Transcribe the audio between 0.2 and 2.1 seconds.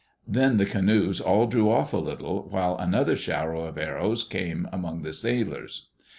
Then the canoes all drew off a